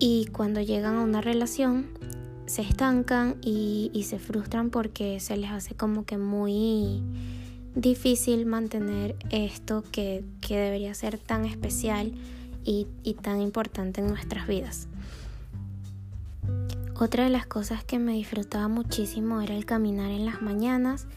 y 0.05 0.25
cuando 0.25 0.59
llegan 0.59 0.97
a 0.97 1.01
una 1.01 1.21
relación 1.21 1.87
se 2.45 2.61
estancan 2.61 3.37
y, 3.41 3.89
se 4.05 4.19
frustran 4.19 4.69
porque 4.69 5.21
se 5.21 5.37
les 5.37 5.49
hace 5.49 5.75
como 5.75 6.03
que 6.03 6.17
muy 6.17 7.01
difícil 7.73 8.45
mantener 8.45 9.15
esto 9.29 9.81
que, 9.93 10.25
debería 10.49 10.93
ser 10.93 11.17
tan 11.19 11.45
especial 11.45 12.11
y, 12.65 12.87
y 13.03 13.13
tan 13.13 13.39
importante 13.39 14.01
en 14.01 14.07
nuestras 14.07 14.45
vidas. 14.45 14.89
Otra 16.99 17.23
de 17.23 17.29
las 17.29 17.47
cosas 17.47 17.85
que 17.85 17.97
me 17.97 18.11
disfrutaba 18.11 18.67
muchísimo 18.67 19.39
era 19.39 19.55
el 19.55 19.65
caminar 19.65 20.11
en 20.11 20.25
las 20.25 20.41
mañanas 20.41 21.07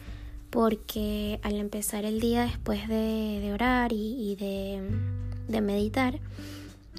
porque 0.49 1.41
al 1.43 1.55
empezar 1.55 2.05
el 2.05 2.21
día 2.21 2.43
después 2.43 2.87
de, 2.87 3.51
orar 3.53 3.91
y, 3.91 4.37
de, 4.37 5.61
meditar, 5.61 6.19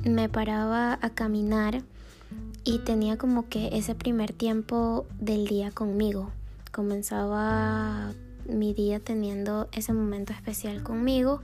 me 0.04 0.28
paraba 0.28 0.98
a 1.00 1.10
caminar 1.10 1.82
y 2.64 2.78
tenía 2.80 3.16
como 3.16 3.48
que 3.48 3.70
ese 3.72 3.94
primer 3.94 4.32
tiempo 4.32 5.06
del 5.18 5.46
día 5.46 5.70
conmigo. 5.70 6.30
Comenzaba 6.72 8.12
mi 8.48 8.74
día 8.74 9.00
teniendo 9.00 9.68
ese 9.72 9.92
momento 9.92 10.32
especial 10.32 10.82
conmigo 10.82 11.40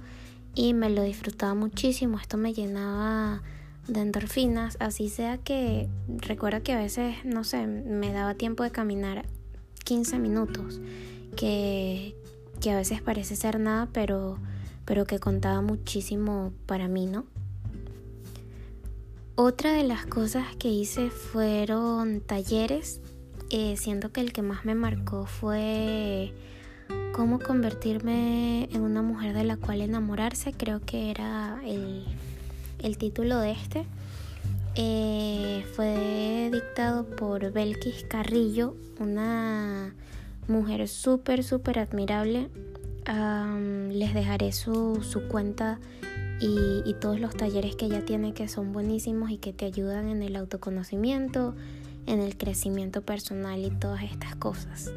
y 0.54 0.74
me 0.74 0.90
lo 0.90 1.02
disfrutaba 1.02 1.54
muchísimo. 1.54 2.18
Esto 2.18 2.36
me 2.36 2.52
llenaba 2.52 3.42
de 3.88 4.00
endorfinas, 4.00 4.76
así 4.80 5.08
sea 5.08 5.38
que 5.38 5.88
recuerdo 6.08 6.62
que 6.62 6.72
a 6.72 6.78
veces, 6.78 7.16
no 7.24 7.44
sé, 7.44 7.66
me 7.66 8.12
daba 8.12 8.34
tiempo 8.34 8.62
de 8.62 8.70
caminar 8.70 9.26
15 9.84 10.18
minutos 10.18 10.80
que, 11.36 12.14
a 12.66 12.76
veces 12.76 13.02
parece 13.02 13.36
ser 13.36 13.60
nada, 13.60 13.88
pero, 13.92 14.38
pero 14.86 15.04
que 15.04 15.18
contaba 15.18 15.60
muchísimo 15.60 16.52
para 16.66 16.88
mí, 16.88 17.06
¿no? 17.06 17.26
Otra 19.36 19.72
de 19.72 19.82
las 19.82 20.06
cosas 20.06 20.54
que 20.60 20.68
hice 20.68 21.10
fueron 21.10 22.20
talleres. 22.20 23.00
Eh, 23.50 23.76
siento 23.76 24.12
que 24.12 24.20
el 24.20 24.32
que 24.32 24.42
más 24.42 24.64
me 24.64 24.76
marcó 24.76 25.26
fue 25.26 26.32
cómo 27.12 27.40
convertirme 27.40 28.68
en 28.72 28.82
una 28.82 29.02
mujer 29.02 29.34
de 29.34 29.42
la 29.42 29.56
cual 29.56 29.80
enamorarse. 29.80 30.52
Creo 30.52 30.80
que 30.86 31.10
era 31.10 31.60
el, 31.64 32.96
título 32.96 33.40
de 33.40 33.50
este. 33.50 33.86
Eh, 34.76 35.64
fue 35.74 36.50
dictado 36.52 37.04
por 37.04 37.50
Belkis 37.50 38.04
Carrillo, 38.04 38.76
una 39.00 39.96
mujer 40.46 40.86
súper, 40.86 41.42
súper 41.42 41.80
admirable. 41.80 42.50
les 43.90 44.14
dejaré 44.14 44.52
su, 44.52 45.02
cuenta 45.28 45.80
y, 46.40 46.94
todos 47.00 47.20
los 47.20 47.36
talleres 47.36 47.76
que 47.76 47.86
ella 47.86 48.04
tiene 48.04 48.32
que 48.32 48.48
son 48.48 48.72
buenísimos 48.72 49.30
y 49.30 49.38
que 49.38 49.52
te 49.52 49.64
ayudan 49.64 50.08
en 50.08 50.22
el 50.22 50.36
autoconocimiento, 50.36 51.54
en 52.06 52.20
el 52.20 52.36
crecimiento 52.36 53.02
personal 53.02 53.64
y 53.64 53.70
todas 53.70 54.02
estas 54.02 54.34
cosas. 54.36 54.92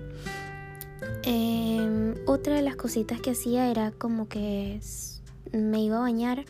Em, 1.23 2.15
otra 2.25 2.55
de 2.55 2.61
las 2.61 2.75
cositas 2.75 3.19
que 3.21 3.31
hacía 3.31 3.69
era 3.69 3.91
como 3.91 4.27
que 4.27 4.79
me 5.51 5.83
iba 5.83 5.97
a 5.97 6.01
bañar 6.01 6.45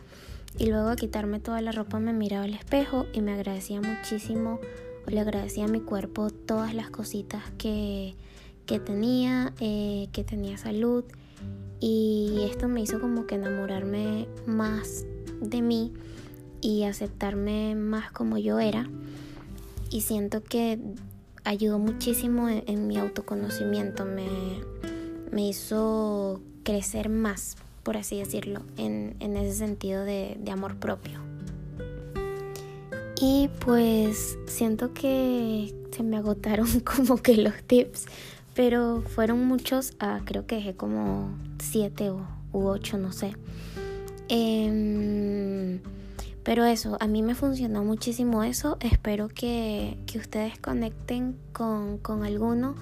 y 0.57 0.67
luego 0.67 0.89
a 0.89 0.95
quitarme 0.95 1.39
toda 1.39 1.61
la 1.61 1.71
ropa 1.71 1.99
me 1.99 2.13
miraba 2.13 2.45
al 2.45 2.53
espejo 2.53 3.05
y 3.13 3.21
me 3.21 3.33
agradecía 3.33 3.81
muchísimo, 3.81 4.59
le 5.07 5.19
agradecía 5.19 5.65
a 5.65 5.67
mi 5.67 5.79
cuerpo 5.81 6.29
todas 6.29 6.73
las 6.73 6.89
cositas 6.89 7.43
que, 7.57 8.15
que 8.65 8.79
tenía, 8.79 9.53
eh, 9.59 10.09
que 10.11 10.23
tenía 10.23 10.57
salud 10.57 11.03
y 11.79 12.47
esto 12.49 12.67
me 12.67 12.81
hizo 12.81 12.99
como 12.99 13.27
que 13.27 13.35
enamorarme 13.35 14.27
más 14.45 15.05
de 15.41 15.61
mí 15.61 15.93
y 16.61 16.83
aceptarme 16.83 17.75
más 17.75 18.11
como 18.11 18.37
yo 18.37 18.59
era 18.59 18.89
y 19.89 20.01
siento 20.01 20.43
que 20.43 20.79
ayudó 21.43 21.79
muchísimo 21.79 22.49
en, 22.49 22.87
mi 22.87 22.97
autoconocimiento, 22.97 24.05
me, 24.05 24.27
me, 25.31 25.47
hizo 25.47 26.41
crecer 26.63 27.07
más, 27.09 27.55
por 27.83 27.95
así 27.95 28.19
decirlo, 28.19 28.61
en, 28.75 29.15
en 29.19 29.37
ese 29.37 29.57
sentido 29.57 30.03
de, 30.03 30.37
de 30.39 30.51
amor 30.51 30.75
propio. 30.75 31.21
Y 33.19 33.49
pues 33.65 34.37
siento 34.45 34.93
que 34.93 35.73
se 35.91 36.03
me 36.03 36.17
agotaron 36.17 36.67
como 36.81 37.17
que 37.17 37.37
los 37.37 37.53
tips 37.63 38.05
pero 38.57 39.03
fueron 39.03 39.45
muchos, 39.45 39.93
ah, 39.99 40.21
creo 40.25 40.47
que 40.47 40.55
dejé 40.55 40.75
como 40.75 41.29
siete 41.59 42.09
u, 42.11 42.25
ocho, 42.51 42.97
no 42.97 43.11
sé. 43.11 43.35
Em, 44.29 45.79
pero 46.41 46.65
eso, 46.65 46.97
a 46.99 47.05
mí 47.05 47.21
me 47.21 47.35
funcionó 47.35 47.83
muchísimo 47.83 48.41
eso. 48.43 48.77
Espero 48.79 49.27
que, 49.27 49.99
ustedes 50.15 50.57
conecten 50.57 51.37
con, 51.53 51.99
con, 51.99 52.23
alguno 52.23 52.73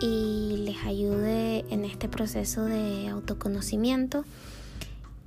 y 0.00 0.64
les 0.66 0.84
ayude 0.84 1.64
en 1.70 1.84
este 1.84 2.08
proceso 2.08 2.64
de 2.64 3.06
autoconocimiento. 3.06 4.24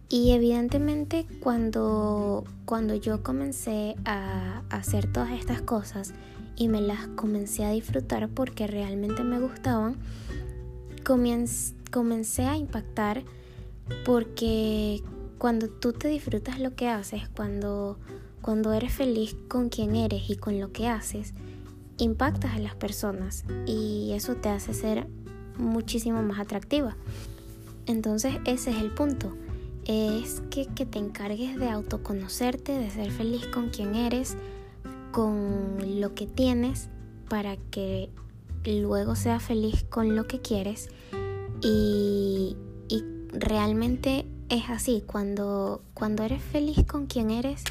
Y 0.10 0.32
evidentemente 0.32 1.26
cuando, 1.40 2.44
cuando 2.66 2.94
yo 2.94 3.24
comencé 3.24 3.96
a 4.04 4.64
hacer 4.70 5.10
todas 5.10 5.32
estas 5.32 5.62
cosas, 5.62 6.14
y 6.58 6.68
me 6.68 6.82
las 6.82 7.08
comencé 7.10 7.64
a 7.64 7.72
disfrutar 7.72 8.30
porque 8.30 8.68
realmente 8.68 9.24
me 9.24 9.40
gustaban, 9.40 9.96
comencé 11.04 12.46
a 12.46 12.58
impactar 12.58 13.24
porque 14.04 15.04
cuando 15.38 15.70
tú 15.70 15.94
te 15.94 16.08
disfrutas 16.08 16.60
lo 16.60 16.76
que 16.76 16.90
haces, 16.90 17.30
cuando, 17.30 18.00
cuando 18.42 18.74
eres 18.74 18.92
feliz 18.92 19.38
con 19.48 19.70
quien 19.70 19.96
eres 19.96 20.30
y 20.30 20.36
con 20.36 20.60
lo 20.60 20.72
que 20.72 20.88
haces, 20.88 21.34
impactas 21.98 22.56
a 22.56 22.60
las 22.60 22.76
personas 22.76 23.46
y 23.66 24.12
eso 24.14 24.36
te 24.36 24.50
hace 24.50 24.74
ser 24.74 25.08
muchísimo 25.58 26.24
más 26.24 26.40
atractiva. 26.40 26.98
Entonces 27.86 28.36
ese 28.46 28.72
es 28.72 28.78
el 28.78 28.92
punto, 28.92 29.38
es 29.86 30.42
que, 30.50 30.66
que 30.66 30.86
te 30.86 30.98
encargues 30.98 31.58
de 31.58 31.70
autoconocerte, 31.70 32.78
de 32.78 32.90
ser 32.90 33.12
feliz 33.12 33.46
con 33.48 33.70
quien 33.70 33.96
eres, 33.96 34.36
con 35.18 36.00
lo 36.00 36.14
que 36.14 36.28
tienes 36.28 36.90
para 37.28 37.58
que 37.58 38.12
luego 38.64 39.16
seas 39.16 39.42
feliz 39.42 39.84
con 39.90 40.16
lo 40.16 40.28
que 40.28 40.42
quieres 40.42 40.90
y, 41.60 42.56
realmente 43.34 44.28
es 44.50 44.70
así, 44.70 45.04
cuando, 45.08 45.82
cuando 45.96 46.22
eres 46.22 46.44
feliz 46.44 46.86
con 46.86 47.08
quien 47.08 47.32
eres, 47.32 47.64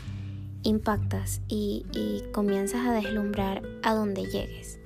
impactas 0.64 1.40
y, 1.46 1.85
comienzas 2.32 2.85
a 2.85 2.92
deslumbrar 2.92 3.62
a 3.85 3.94
donde 3.94 4.24
llegues. 4.24 4.80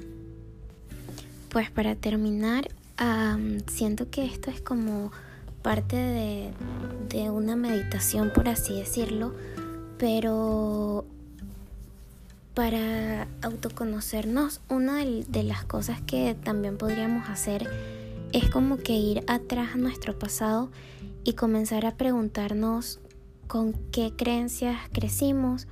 Pues 1.49 1.71
para 1.71 1.95
terminar, 1.95 2.69
siento 3.69 4.11
que 4.11 4.27
esto 4.27 4.51
es 4.51 4.61
como 4.61 5.13
parte 5.63 5.97
de, 5.97 6.51
de 7.09 7.31
una 7.31 7.57
meditación, 7.57 8.31
por 8.35 8.51
así 8.51 8.75
decirlo, 8.75 9.33
pero 9.97 11.07
para 12.61 13.27
autoconocernos, 13.41 14.61
una 14.69 14.97
de 14.99 15.43
las 15.45 15.65
cosas 15.65 16.03
que 16.03 16.35
también 16.35 16.77
podríamos 16.77 17.31
hacer 17.31 17.67
es 18.35 18.51
como 18.51 18.77
que 18.77 18.93
ir 18.93 19.25
atrás 19.29 19.71
a 19.73 19.79
nuestro 19.79 20.19
pasado 20.19 20.71
y 21.25 21.33
comenzar 21.33 21.87
a 21.87 21.97
preguntarnos 21.97 23.01
con 23.47 23.73
qué 23.93 24.13
creencias 24.15 24.77
crecimos, 24.93 25.69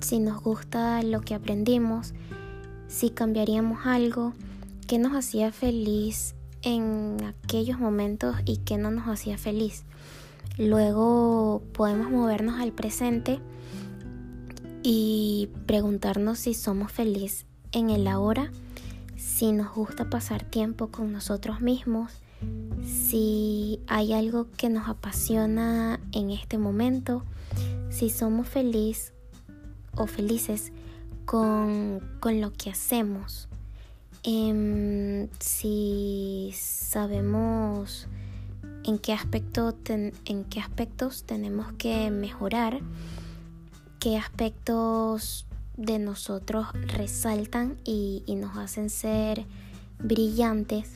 si 0.00 0.18
nos 0.18 0.42
gusta 0.42 1.00
lo 1.04 1.20
que 1.20 1.34
aprendimos, 1.34 2.12
si 2.88 3.10
cambiaríamos 3.10 3.86
algo, 3.86 4.32
qué 4.88 4.98
nos 4.98 5.12
hacía 5.12 5.52
feliz 5.52 6.34
en 6.62 7.18
aquellos 7.22 7.78
momentos 7.78 8.34
y 8.46 8.56
qué 8.56 8.78
no 8.78 8.90
nos 8.90 9.06
hacía 9.06 9.38
feliz. 9.38 9.84
Luego 10.58 11.62
podemos 11.72 12.10
movernos 12.10 12.60
al 12.60 12.72
presente 12.72 13.38
y 14.82 15.48
preguntarnos 15.66 16.38
si 16.38 16.54
somos 16.54 16.90
felices 16.90 17.46
en 17.72 17.90
el 17.90 18.06
ahora, 18.06 18.50
si 19.16 19.52
nos 19.52 19.74
gusta 19.74 20.10
pasar 20.10 20.44
tiempo 20.44 20.88
con 20.88 21.12
nosotros 21.12 21.60
mismos, 21.60 22.12
si 22.84 23.80
hay 23.86 24.12
algo 24.12 24.50
que 24.50 24.68
nos 24.68 24.88
apasiona 24.88 26.00
en 26.12 26.30
este 26.30 26.58
momento, 26.58 27.24
si 27.90 28.10
somos 28.10 28.48
felices 28.48 29.12
o 29.96 30.06
felices 30.06 30.72
con, 31.24 32.00
lo 32.22 32.52
que 32.52 32.70
hacemos, 32.70 33.48
em, 34.24 35.28
si 35.38 36.52
sabemos 36.54 38.08
en 38.84 38.98
qué, 38.98 39.16
en 40.24 40.44
qué 40.44 40.60
aspectos 40.60 41.24
tenemos 41.24 41.72
que 41.74 42.10
mejorar 42.10 42.80
qué 44.02 44.16
aspectos 44.16 45.46
de 45.76 46.00
nosotros 46.00 46.66
resaltan 46.88 47.76
y, 47.84 48.24
nos 48.36 48.56
hacen 48.56 48.90
ser 48.90 49.44
brillantes, 50.00 50.90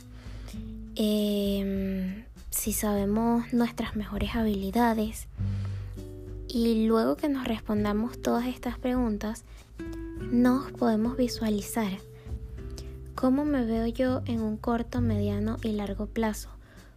em, 0.97 2.25
si 2.51 2.73
sabemos 2.73 3.53
nuestras 3.53 3.95
mejores 3.95 4.35
habilidades. 4.35 5.29
Y 6.49 6.89
luego 6.89 7.17
que 7.17 7.29
nos 7.29 7.47
respondamos 7.47 8.21
todas 8.21 8.47
estas 8.47 8.77
preguntas, 8.77 9.45
nos 10.33 10.73
podemos 10.73 11.17
visualizar. 11.17 11.93
¿Cómo 13.15 13.45
me 13.45 13.65
veo 13.65 13.87
yo 13.87 14.23
en 14.25 14.41
un 14.41 14.57
corto, 14.57 15.01
mediano 15.01 15.59
y 15.63 15.71
largo 15.71 16.07
plazo? 16.07 16.56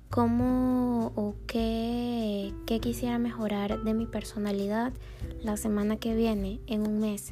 ¿Cómo 0.09 1.11
o 1.15 1.35
qué, 1.45 2.51
quisiera 2.81 3.19
mejorar 3.19 3.83
de 3.83 3.93
mi 3.93 4.07
personalidad 4.07 4.91
la 5.43 5.55
semana 5.55 5.97
que 5.97 6.15
viene, 6.15 6.59
en 6.65 6.87
un 6.87 6.99
mes, 6.99 7.31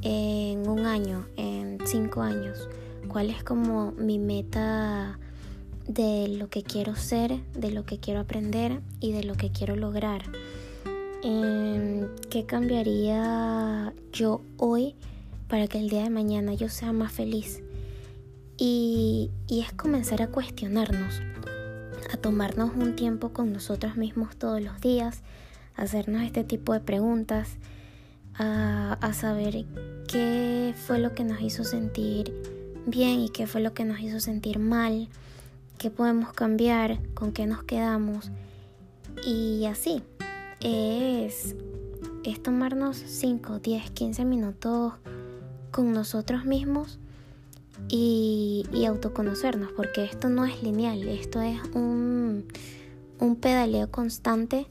en 0.00 0.66
un 0.66 0.86
año, 0.86 1.26
en 1.36 1.78
cinco 1.84 2.22
años? 2.22 2.66
¿Cuál 3.08 3.28
es 3.28 3.44
como 3.44 3.92
mi 3.92 4.18
meta 4.18 5.18
de 5.86 6.28
lo 6.28 6.48
que 6.48 6.62
quiero 6.62 6.96
ser, 6.96 7.42
de 7.52 7.70
lo 7.70 7.84
que 7.84 7.98
quiero 7.98 8.20
aprender 8.20 8.80
y 9.00 9.12
de 9.12 9.24
lo 9.24 9.34
que 9.34 9.52
quiero 9.52 9.76
lograr? 9.76 10.22
¿Qué 11.20 12.46
cambiaría 12.46 13.92
yo 14.14 14.40
hoy 14.56 14.94
para 15.46 15.66
que 15.66 15.78
el 15.78 15.90
día 15.90 16.04
de 16.04 16.10
mañana 16.10 16.54
yo 16.54 16.70
sea 16.70 16.92
más 16.92 17.12
feliz? 17.12 17.62
Y, 18.56 19.30
y 19.46 19.60
es 19.60 19.72
comenzar 19.74 20.22
a 20.22 20.28
cuestionarnos 20.28 21.20
a 22.14 22.16
tomarnos 22.16 22.70
un 22.76 22.94
tiempo 22.94 23.30
con 23.30 23.52
nosotros 23.52 23.96
mismos 23.96 24.36
todos 24.36 24.62
los 24.62 24.80
días, 24.80 25.22
a 25.76 25.82
hacernos 25.82 26.22
este 26.22 26.44
tipo 26.44 26.72
de 26.72 26.78
preguntas, 26.78 27.56
a, 28.38 28.92
a 29.00 29.12
saber 29.12 29.64
qué 30.06 30.74
fue 30.86 31.00
lo 31.00 31.12
que 31.16 31.24
nos 31.24 31.40
hizo 31.40 31.64
sentir 31.64 32.32
bien 32.86 33.18
y 33.18 33.30
qué 33.30 33.48
fue 33.48 33.60
lo 33.60 33.74
que 33.74 33.84
nos 33.84 33.98
hizo 33.98 34.20
sentir 34.20 34.60
mal, 34.60 35.08
qué 35.76 35.90
podemos 35.90 36.32
cambiar, 36.32 37.00
con 37.14 37.32
qué 37.32 37.46
nos 37.46 37.64
quedamos. 37.64 38.30
Y 39.26 39.64
así, 39.66 40.00
es, 40.60 41.56
es 42.22 42.42
tomarnos 42.44 42.96
5, 42.96 43.58
10, 43.58 43.90
15 43.90 44.24
minutos 44.24 44.92
con 45.72 45.92
nosotros 45.92 46.44
mismos 46.44 47.00
y, 47.88 48.84
autoconocernos, 48.86 49.72
porque 49.72 50.04
esto 50.04 50.28
no 50.28 50.44
es 50.44 50.62
lineal, 50.62 51.08
esto 51.08 51.40
es 51.40 51.60
un, 51.74 52.44
un 53.18 53.36
pedaleo 53.36 53.90
constante 53.90 54.66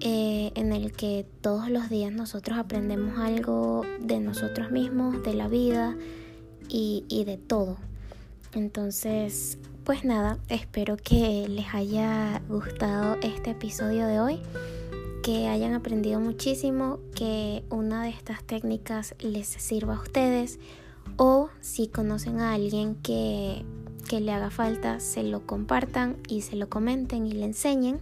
eh, 0.00 0.52
en 0.54 0.72
el 0.72 0.92
que 0.92 1.26
todos 1.40 1.68
los 1.70 1.88
días 1.90 2.12
nosotros 2.12 2.58
aprendemos 2.58 3.18
algo 3.18 3.82
de 4.00 4.20
nosotros 4.20 4.70
mismos, 4.70 5.22
de 5.22 5.34
la 5.34 5.48
vida 5.48 5.96
y, 6.68 7.04
y 7.08 7.24
de 7.24 7.38
todo. 7.38 7.76
Entonces, 8.54 9.58
pues 9.84 10.04
nada, 10.04 10.38
espero 10.48 10.96
que 10.96 11.46
les 11.48 11.74
haya 11.74 12.40
gustado 12.48 13.16
este 13.22 13.50
episodio 13.50 14.06
de 14.06 14.20
hoy, 14.20 14.40
que 15.22 15.48
hayan 15.48 15.74
aprendido 15.74 16.20
muchísimo, 16.20 17.00
que 17.14 17.64
una 17.70 18.02
de 18.04 18.10
estas 18.10 18.44
técnicas 18.44 19.14
les 19.18 19.46
sirva 19.48 19.96
a 19.96 20.00
ustedes 20.00 20.58
o 21.16 21.48
si 21.60 21.88
conocen 21.88 22.40
a 22.40 22.54
alguien 22.54 22.96
que, 22.96 23.64
que 24.08 24.20
le 24.20 24.32
haga 24.32 24.50
falta, 24.50 25.00
se 25.00 25.22
lo 25.22 25.46
compartan 25.46 26.16
y 26.28 26.42
se 26.42 26.56
lo 26.56 26.68
comenten 26.68 27.26
y 27.26 27.32
le 27.32 27.44
enseñen. 27.44 28.00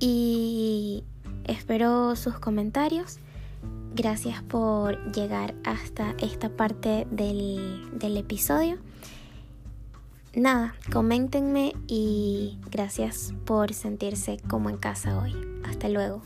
Y 0.00 1.04
espero 1.44 2.16
sus 2.16 2.38
comentarios. 2.38 3.18
Gracias 3.94 4.42
por 4.42 5.12
llegar 5.12 5.54
hasta 5.64 6.14
esta 6.18 6.48
parte 6.48 7.06
del, 7.10 7.88
del 7.98 8.16
episodio. 8.16 8.78
Nada, 10.34 10.74
coméntenme 10.92 11.74
y 11.86 12.58
gracias 12.70 13.32
por 13.44 13.72
sentirse 13.72 14.38
como 14.48 14.68
en 14.68 14.78
casa 14.78 15.16
hoy. 15.16 15.32
Hasta 15.64 15.88
luego. 15.88 16.22